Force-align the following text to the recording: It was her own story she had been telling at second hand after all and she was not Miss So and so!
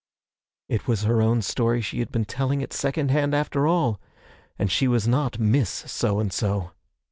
It 0.67 0.87
was 0.87 1.03
her 1.03 1.21
own 1.21 1.43
story 1.43 1.79
she 1.79 1.99
had 1.99 2.11
been 2.11 2.25
telling 2.25 2.63
at 2.63 2.73
second 2.73 3.11
hand 3.11 3.35
after 3.35 3.67
all 3.67 4.01
and 4.57 4.71
she 4.71 4.87
was 4.87 5.07
not 5.07 5.37
Miss 5.37 5.69
So 5.69 6.19
and 6.19 6.33
so! 6.33 6.71